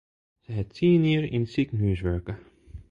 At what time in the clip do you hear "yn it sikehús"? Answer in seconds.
1.35-1.99